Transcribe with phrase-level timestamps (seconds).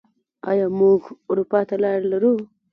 [0.51, 2.33] آیا موږ اروپا ته لاره لرو؟